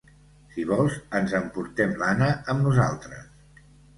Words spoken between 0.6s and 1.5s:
vols, ens